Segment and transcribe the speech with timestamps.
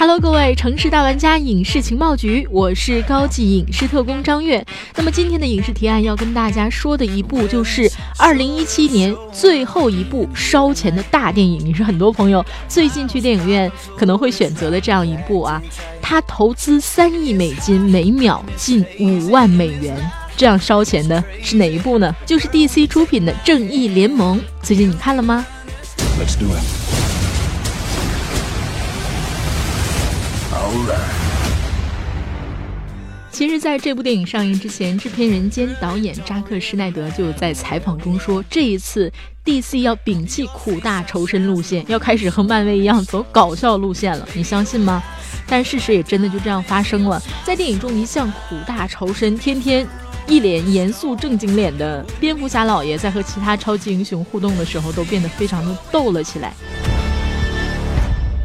[0.00, 4.64] Hello，各位城市大玩家影视情报局，我是高级影视特工张悦。
[4.94, 15.60] 那么今天的影视提案要跟大家说的一部，就是二零一七年最后一部烧钱的大电影，也是很多朋友最近去电影院可能会选择的这样一部啊。
[16.00, 19.96] 它投资三亿美金，每秒近五万美元，
[20.36, 22.14] 这样烧钱的是哪一部呢？
[22.24, 24.38] 就是 DC 出品的《正义联盟》。
[24.62, 25.44] 最近你看了吗
[26.20, 27.07] ？Let's do it.
[33.30, 39.12] 其实，在这部电影上映之前，制片人兼导演扎克施奈德就在采访中说，这一次
[39.44, 44.28] DC 要摒弃苦大仇深路线，要开始和漫威一样走搞笑路线了。
[44.34, 45.00] 你相信吗？
[45.46, 47.22] 但事实也真的就这样发生了。
[47.44, 49.86] 在电影中，一向苦大仇深、天天
[50.26, 56.52] 一脸严肃正经脸的蝙蝠侠老爷，在和其他超级英雄互动的时候，都变得非常的逗了起来。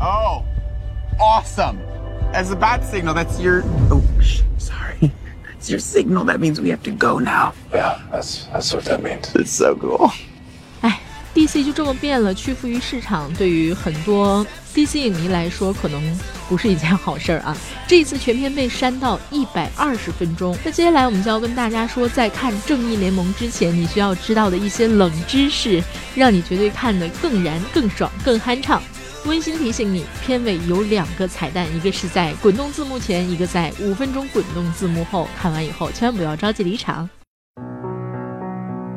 [0.00, 0.42] Oh,
[1.18, 1.76] awesome!
[2.32, 3.64] As a bad signal, that's your.
[3.90, 4.02] Oh,
[4.56, 5.12] sorry.
[5.44, 6.24] That's your signal.
[6.24, 7.52] That means we have to go now.
[7.72, 9.34] Yeah, that's that's what that means.
[9.34, 10.12] It's so cool.
[10.80, 11.00] 哎
[11.34, 16.00] ，DC 就这么变了，屈服于市场，对于很多 DC 影迷来说，可能
[16.48, 17.54] 不是一件好事儿啊。
[17.86, 20.56] 这一次全片被删到一百二十分钟。
[20.64, 25.82] 那接下来我们就要跟大家说，在看《正义联盟》之前，你需要知道的一些冷知识，
[26.14, 28.80] 让你绝对看得更燃、更爽、更酣畅。
[29.26, 35.28] 温馨提醒你，片尾有两个彩蛋，一个是在滚动字幕前，一个在五分钟滚动字幕后。
[35.36, 37.08] 看完以后，千万不要着急离场。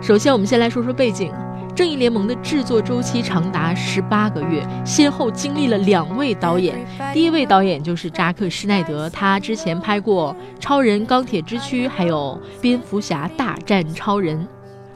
[0.00, 1.32] 首先，我们先来说说背景，
[1.74, 6.76] 《正义联盟》的制作周期长达十八个月，先后经历了两位导演。
[7.12, 14.38] 第一位导演就是扎克施奈德，他之前拍过《超人钢铁之躯》，还有《蝙蝠侠大战超人》。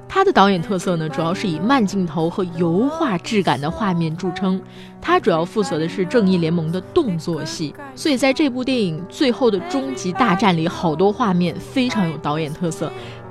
[0.09, 4.61] 他的导演特色呢，主要是以慢镜头和油画质感的画面著称。
[5.01, 12.91] 他主要负责的是正义联盟的动作戏，所以在这部电影最后的终极大战里，好多画面非常有导演特色。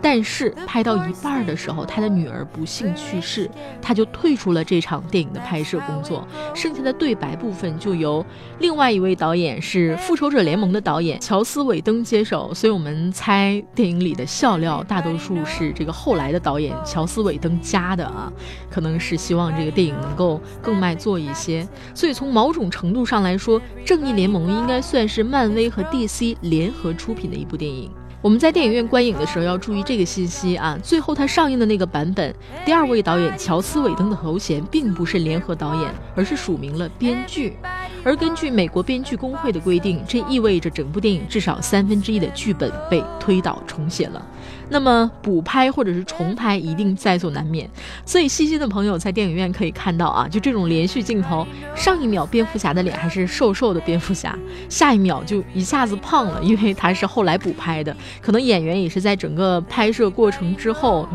[0.09, 6.25] 但是拍到一半的时候，他的女儿不幸去世，他就退出了这场电影的拍摄工作。
[6.55, 8.25] 剩下的对白部分就由
[8.59, 12.53] 另外一位导演，是《复仇者联盟》的导演乔斯·韦登接手。
[12.53, 18.31] 所以我们猜电影里的笑料大多数是这个后来的导演乔斯·韦登加的啊，
[18.69, 21.67] 可能是希望这个电影能够更卖座一些。
[21.93, 27.91] 所以从某种程度上来说，《正义联盟》应该算是漫威和 DC 联合出品的一部电影。
[28.19, 32.33] 我们在电影院观影的时候要注意这个信息啊，最后它上映的那个版本，
[32.65, 37.55] 第二位导演乔斯·韦登的头衔并不是联合导演，而是署名了编剧。
[38.03, 44.25] 而根据美国编剧工会的规定，这意味着整部电影至少三分之一的剧本被推倒重写了。
[44.69, 47.69] 那么补拍或者是重拍一定在所难免，
[48.05, 51.45] 所以细心的朋友在电影院可以看到啊，就这种连续镜头，
[51.75, 54.37] 上一秒蝙蝠侠的脸还是瘦瘦的蝙蝠侠，
[54.69, 61.07] 下一秒就一下子胖了，因为他是后来补拍的，可能演员也是在整个拍摄过程之后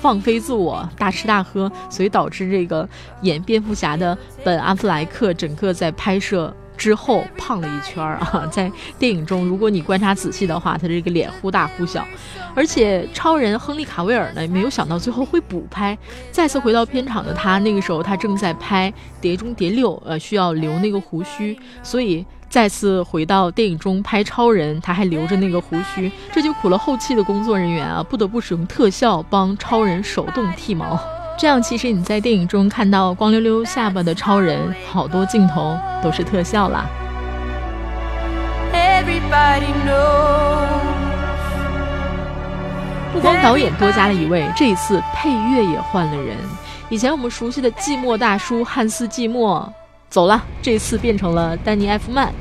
[0.00, 2.88] 放飞自我，大吃大喝，所以导致这个
[3.22, 6.54] 演蝙蝠侠的本阿弗莱克整个在拍摄。
[6.78, 12.06] 之后胖了一圈啊， 在电影中，如果你观察仔细的话，他这个脸忽大忽小，
[12.54, 15.98] 而且超人亨利卡维尔呢，没有想到最后会补拍，
[16.30, 18.90] 再次回到片场的他，那个时候他正在拍
[19.20, 30.98] 《碟中谍六》，呃，需要留那个胡须，所以再次回到电影中拍超人，他还留着那个胡须，这就苦了后期的工作人员啊，不得不使用特效帮超人手动剃毛。
[31.38, 36.84] 这样，其实你在电影中看到光溜溜下巴的超人，好多镜头都是特效啦。
[43.12, 46.36] 不光导演多加了一位，这一次配乐也换了人。
[46.88, 49.72] 以前我们熟悉的寂寞大叔汉斯·季默
[50.10, 52.32] 走了，这次变成了丹尼·埃夫曼。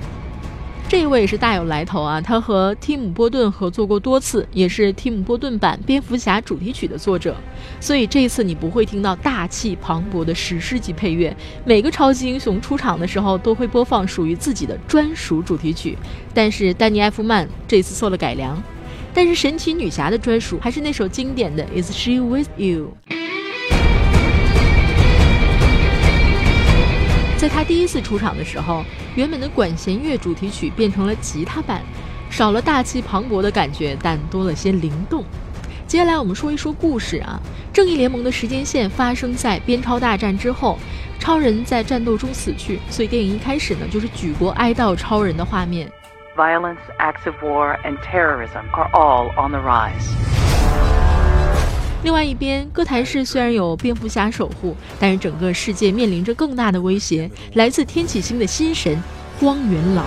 [0.90, 2.22] 这一位是大有来头啊！
[2.22, 7.36] 他和蒂姆·波顿合作过多次，也是蒂姆·波顿版《蝙蝠侠》主题曲的作者。
[7.82, 15.98] 所以这一次你不会听到大气磅礴的史诗级配乐，每个超级英雄出场的时候都会播放属于自己的专属主题曲。
[16.34, 18.58] 但是丹尼·埃夫曼这次做了改良，
[19.14, 22.94] 但是神奇女侠的专属还是那首经典的《Is She With You》。
[27.48, 28.84] 在他第一次出场的时候，
[29.16, 31.82] 原本的管弦乐主题曲变成了吉他版，
[32.30, 35.24] 少了大气磅礴的感觉，但多了些灵动。
[35.88, 37.40] 接下来我们说一说故事啊，
[37.72, 40.78] 正义联盟的时间线发生在边超大战之后，
[41.20, 45.90] 超人在战斗中死去，所以电影一开始呢就是举国哀悼超人的画面。
[46.36, 50.37] Violence, acts of war, and terrorism are all on the rise.
[52.04, 58.98] 另外一边，哥谭市虽然有蝙蝠侠守护，但是整个世界面临着更大的威胁，来自天启星的新神
[59.40, 60.06] 荒原狼。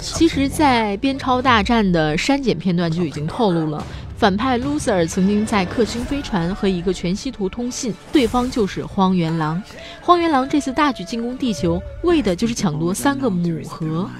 [0.00, 3.84] 其实，在边超大战的删减片段就已经透露了，
[4.18, 9.62] 反派 Loser 曾经在克星飞船和一个全息图通信，对方就是荒原狼。
[10.00, 14.10] 荒原狼这次大举进攻地球，为的就是抢夺三个母核。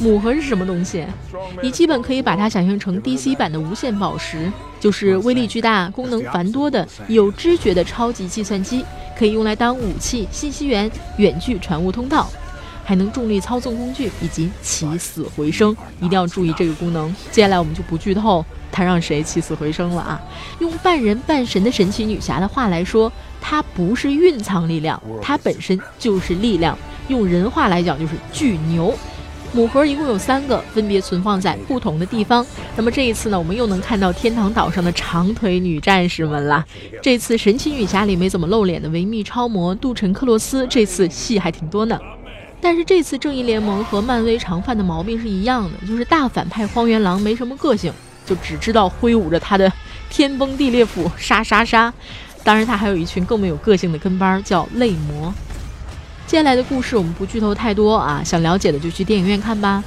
[0.00, 1.06] 母核是什么东西？
[1.62, 4.50] 你基本可以把它想象成 DC 版的无限宝石，
[4.80, 8.84] 就是威力巨大、功能繁多的有知觉的超级计算机，
[9.16, 12.28] 可以用来当武器、信息源、远距传物通道。
[12.84, 17.12] 还能重力操纵工具以及起死回生，一定要注意这个功能。
[17.32, 18.44] 接下来我们就不剧透
[18.76, 20.20] 它让谁起死回生了啊！
[20.58, 26.76] 用半人半神的神奇女侠的话来说，她不是蕴藏力量，她本身就是力量。
[27.08, 28.94] 用人话来讲就是巨牛。
[29.54, 32.44] 母盒一共有三个，分别存放在不同的地方。
[32.76, 36.62] 那么这一次呢，我们又能看到天堂岛上的长腿女战士们了。
[37.02, 41.98] 这次神奇女侠里没怎么露脸的维密超模杜晨克洛斯，这次戏还挺多呢。
[42.60, 47.90] 但是这次正义联盟和漫威常犯的毛病是一样的，就是大反派荒原狼没什么个性，
[48.26, 49.72] 就只知道挥舞着他的
[50.10, 51.92] 天崩地裂斧杀杀杀。
[52.44, 55.32] 当然，他还有一群更没有个性的跟班儿，叫泪魔。
[56.26, 59.82] 接下来的故事我们不剧透太多啊，想了解的就去电影院看吧。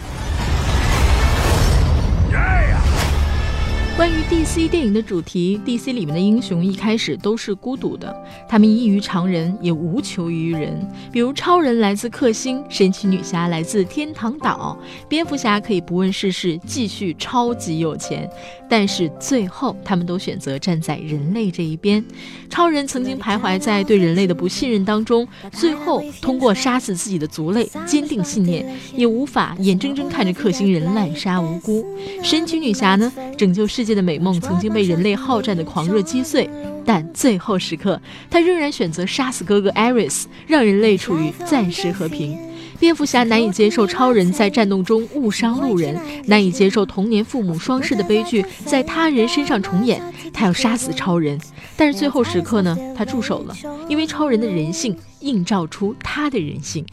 [4.00, 8.16] 关于 DC 电影的主题，DC 里面的英雄一开始都是孤独的，
[8.48, 10.74] 他们异于常人，也无求于人。
[11.12, 14.80] 比如超人来自克星，神奇女侠来自天堂岛，
[15.10, 18.26] 蝙蝠侠可以不问世事，继续超级有钱。
[18.70, 22.02] 但是最后，他们都选择站在人类这一边。
[22.50, 28.66] 超人曾经徘徊在对人类的不信任当中，最后通过杀死自己的族类，坚定信念，
[28.96, 31.86] 也无法眼睁睁看着克星人滥杀无辜。
[32.24, 34.00] 神奇女侠呢，拯救世界界。
[34.00, 36.50] 的美梦曾经被人类好战的狂热击碎，
[36.86, 38.00] 但最后时刻，
[38.30, 42.38] 他仍然选择杀死哥哥艾瑞斯，让人类处于暂时和平。
[42.80, 50.02] 蝙蝠侠难以接受超人在战斗中误伤路人，难以接受童年父母双失的悲剧在他人身上重演，
[50.32, 51.38] 他要杀死超人，
[51.76, 53.58] 但是最后时刻呢，他住手了，
[53.90, 56.86] 因为超人的人性映照出他的人性。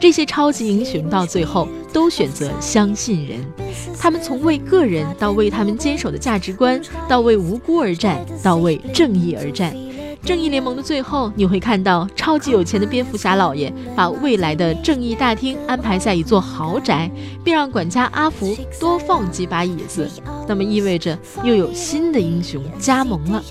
[0.00, 3.40] 这些超级英雄到最后都选择相信人，
[3.98, 9.74] 他们从为个人到为他们坚守的价值观，到为无辜而战，到为正义而战。
[10.24, 17.10] 正义联盟的最后，你会看到超级有钱的蝙蝠侠老爷把未来的正义大厅安排在一座豪宅，
[17.42, 20.08] 并让管家阿福多放几把椅子。
[20.46, 23.42] 那么意味着又有新的英雄加盟了。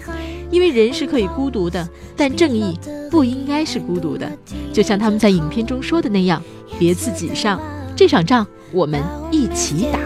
[0.50, 2.78] 因为人是可以孤独的，但正义
[3.10, 4.30] 不应该是孤独的。
[4.74, 6.42] 就像他们在影片中说的那样
[6.78, 7.60] ：“别自己上，
[7.96, 9.02] 这场仗我们
[9.32, 10.00] 一起打。”